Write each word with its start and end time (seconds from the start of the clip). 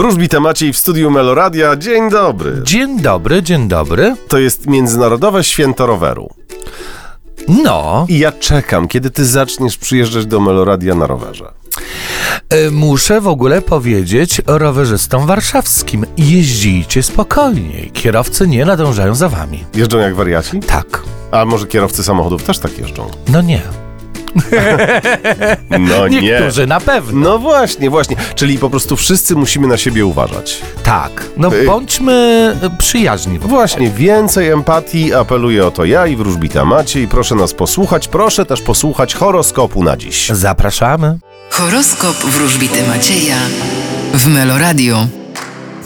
Wróżbita 0.00 0.40
Maciej 0.40 0.72
w 0.72 0.76
studiu 0.78 1.10
Meloradia. 1.10 1.76
Dzień 1.76 2.10
dobry. 2.10 2.60
Dzień 2.62 3.00
dobry, 3.00 3.42
dzień 3.42 3.68
dobry. 3.68 4.16
To 4.28 4.38
jest 4.38 4.66
Międzynarodowe 4.66 5.44
Święto 5.44 5.86
Roweru. 5.86 6.30
No, 7.48 8.06
I 8.08 8.18
ja 8.18 8.32
czekam, 8.32 8.88
kiedy 8.88 9.10
ty 9.10 9.24
zaczniesz 9.24 9.76
przyjeżdżać 9.78 10.26
do 10.26 10.40
Meloradia 10.40 10.94
na 10.94 11.06
rowerze. 11.06 11.44
y, 12.54 12.70
muszę 12.70 13.20
w 13.20 13.28
ogóle 13.28 13.62
powiedzieć 13.62 14.42
rowerzystom 14.46 15.26
warszawskim: 15.26 16.06
jeździcie 16.16 17.02
spokojniej. 17.02 17.90
Kierowcy 17.90 18.46
nie 18.46 18.64
nadążają 18.64 19.14
za 19.14 19.28
wami. 19.28 19.64
Jeżdżą 19.74 19.98
jak 19.98 20.14
wariaci? 20.14 20.60
Tak. 20.60 21.02
A 21.30 21.44
może 21.44 21.66
kierowcy 21.66 22.04
samochodów 22.04 22.42
też 22.42 22.58
tak 22.58 22.78
jeżdżą? 22.78 23.10
No 23.28 23.42
nie. 23.42 23.62
No 25.78 26.08
nie. 26.08 26.20
Niektórzy 26.20 26.66
na 26.66 26.80
pewno. 26.80 27.30
No 27.30 27.38
właśnie, 27.38 27.90
właśnie. 27.90 28.16
Czyli 28.34 28.58
po 28.58 28.70
prostu 28.70 28.96
wszyscy 28.96 29.34
musimy 29.36 29.66
na 29.68 29.76
siebie 29.76 30.06
uważać. 30.06 30.58
Tak. 30.82 31.24
No 31.36 31.54
Y- 31.54 31.66
bądźmy 31.66 32.56
przyjaźni. 32.78 33.38
Właśnie, 33.38 33.90
więcej 33.90 34.48
empatii, 34.48 35.14
apeluję 35.14 35.66
o 35.66 35.70
to 35.70 35.84
ja 35.84 36.06
i 36.06 36.16
wróżbita 36.16 36.64
Maciej. 36.64 37.08
Proszę 37.08 37.34
nas 37.34 37.54
posłuchać, 37.54 38.08
proszę 38.08 38.46
też 38.46 38.62
posłuchać 38.62 39.14
horoskopu 39.14 39.84
na 39.84 39.96
dziś. 39.96 40.28
Zapraszamy. 40.28 41.18
Horoskop 41.50 42.16
wróżbity 42.16 42.86
Macieja 42.88 43.36
w 44.14 44.26
Meloradio. 44.26 45.06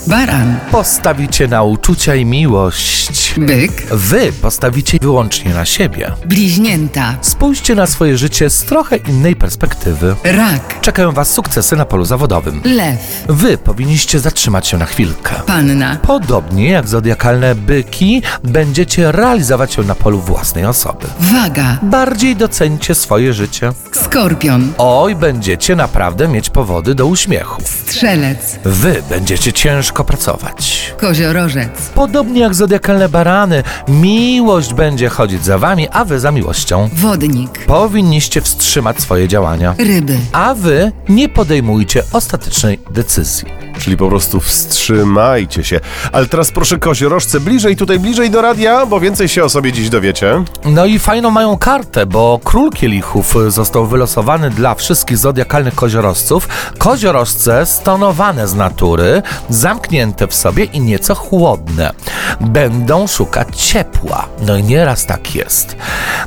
Baran, 0.07 0.59
Postawicie 0.71 1.49
na 1.49 1.63
uczucia 1.63 2.15
i 2.15 2.25
miłość. 2.25 3.35
byk, 3.39 3.73
Wy 3.91 4.33
postawicie 4.33 4.99
wyłącznie 5.03 5.55
na 5.55 5.65
siebie. 5.65 6.13
bliźnięta, 6.27 7.15
Spójrzcie 7.21 7.75
na 7.75 7.87
swoje 7.87 8.19
życie 8.19 8.51
z 8.51 8.63
trochę 8.65 8.97
innej 8.97 9.37
perspektywy. 9.37 10.17
rak, 10.25 10.81
Czekają 10.81 11.13
Was 11.13 11.31
sukcesy 11.31 11.77
na 11.77 11.85
polu 11.85 12.05
zawodowym. 12.05 12.63
lew, 12.65 13.25
Wy 13.29 13.59
powinniście 13.59 14.21
zatrzymać 14.21 14.67
się 14.69 14.79
na 14.79 14.87
chwilkę. 14.87 15.35
panna, 15.47 15.97
Podobnie 16.03 16.69
jak 16.71 16.89
zodiakalne 16.89 17.55
byki, 17.55 18.23
będziecie 18.43 19.13
realizować 19.13 19.73
się 19.75 19.83
na 19.83 19.95
polu 19.95 20.21
własnej 20.21 20.65
osoby. 20.67 21.07
waga, 21.21 21.79
Bardziej 21.83 22.37
docencie 22.37 22.95
swoje 22.95 23.33
życie. 23.35 23.73
skorpion, 23.93 24.73
Oj, 24.79 25.17
będziecie 25.17 25.77
naprawdę 25.77 26.29
mieć 26.29 26.51
powody 26.51 26.95
do 26.95 27.07
uśmiechu. 27.07 27.63
strzelec, 27.65 28.59
Wy 28.65 29.03
będziecie 29.11 29.53
ciężko 29.53 29.94
pracować. 30.05 30.95
koziorożec, 31.01 31.71
Podobnie 31.95 32.41
jak 32.41 32.55
zodiakalne 32.55 33.09
barany, 33.09 33.63
miłość 33.89 34.75
będzie 34.75 35.09
chodzić 35.09 35.45
za 35.45 35.59
wami, 35.59 35.89
a 35.93 36.05
wy 36.05 36.21
za 36.21 36.31
miłością. 36.31 36.89
wodnik, 36.93 37.67
Powinniście 37.67 38.41
wstrzymać 38.41 39.01
swoje 39.01 39.29
działania. 39.29 39.75
ryby, 39.79 40.17
A 40.33 40.55
wy 40.55 40.93
nie 41.09 41.29
podejmujcie 41.29 42.03
ostatecznej 42.13 42.79
decyzji. 42.91 43.64
Czyli 43.85 43.97
po 43.97 44.09
prostu 44.09 44.41
wstrzymajcie 44.41 45.65
się. 45.65 45.81
Ale 46.13 46.27
teraz 46.27 46.51
proszę 46.51 46.79
koziorożce 46.79 47.41
bliżej, 47.41 47.77
tutaj 47.77 47.99
bliżej 47.99 48.31
do 48.31 48.43
radia, 48.43 48.87
bo 48.87 49.01
więcej 49.01 49.29
się 49.29 49.45
o 49.45 49.49
sobie 49.49 49.73
dziś 49.73 49.89
dowiecie. 49.89 50.45
No 50.65 50.87
i 50.87 50.99
fajną 50.99 51.31
mają 51.31 51.59
kartę, 51.59 52.07
bo 52.07 52.41
król 52.45 52.71
kielichów 52.71 53.35
został 53.49 53.87
wylosowany 53.87 54.51
dla 54.51 54.75
wszystkich 54.75 55.19
zodiakalnych 55.19 55.75
koziorożców. 55.75 56.49
Koziorożce 56.79 57.67
stonowane 57.67 58.49
z 58.49 58.55
natury, 58.55 59.23
zamknięte 59.49 60.27
w 60.27 60.35
sobie 60.35 60.65
i 60.65 60.81
nieco 60.81 61.15
chłodne. 61.15 61.93
Będą 62.41 63.07
szukać 63.07 63.49
ciepła. 63.57 64.29
No 64.47 64.57
i 64.57 64.63
nieraz 64.63 65.07
tak 65.07 65.35
jest. 65.35 65.77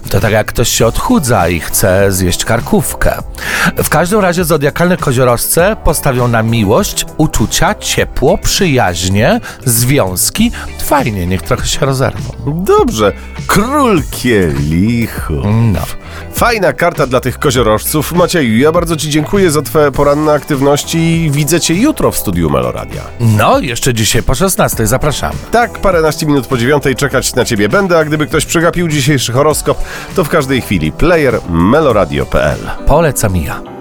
To 0.10 0.20
tak 0.20 0.32
jak 0.32 0.48
ktoś 0.48 0.70
się 0.70 0.86
odchudza 0.88 1.50
i 1.50 1.60
chce 1.60 2.12
zjeść 2.12 2.46
karkówkę. 2.46 3.18
W 3.78 3.90
każdym 3.90 4.20
razie 4.20 4.46
zodiakalne 4.46 4.98
koziorożce 4.98 5.76
postawią 5.84 6.28
na 6.28 6.44
miłość, 6.44 7.06
uczucia, 7.48 7.76
ciepło, 7.76 8.38
przyjaźnie, 8.38 9.40
związki. 9.66 10.52
Fajnie, 10.86 11.28
niech 11.28 11.42
trochę 11.42 11.68
się 11.68 11.86
rozerwą. 11.86 12.34
Dobrze. 12.48 13.14
Król 13.48 14.02
kielichu. 14.12 15.34
No. 15.74 15.80
Fajna 16.34 16.74
karta 16.74 17.08
dla 17.08 17.20
tych 17.20 17.40
koziorożców. 17.40 18.14
Macieju, 18.14 18.58
ja 18.58 18.72
bardzo 18.72 18.98
Ci 18.98 19.10
dziękuję 19.10 19.52
za 19.52 19.62
Twoje 19.62 19.92
poranne 19.92 20.34
aktywności 20.34 20.98
i 20.98 21.32
widzę 21.32 21.60
Cię 21.60 21.74
jutro 21.74 22.12
w 22.12 22.18
studiu 22.18 22.50
Meloradia. 22.50 23.02
No, 23.20 23.60
jeszcze 23.60 23.94
dzisiaj 23.94 24.24
po 24.24 24.36
16 24.36 24.88
zapraszamy. 24.88 25.36
Tak, 25.52 25.80
paręnaście 25.80 26.26
minut 26.26 26.48
po 26.48 26.58
dziewiątej 26.58 26.96
czekać 26.96 27.36
na 27.36 27.46
Ciebie 27.46 27.70
będę, 27.70 28.00
a 28.00 28.06
gdyby 28.06 28.28
ktoś 28.28 28.46
przegapił 28.46 28.88
dzisiejszy 28.88 29.32
horoskop, 29.32 29.78
to 30.16 30.24
w 30.24 30.30
każdej 30.30 30.62
chwili 30.62 30.92
player 30.92 31.40
meloradio.pl 31.50 32.60
Polecam 32.86 33.36
ja. 33.36 33.77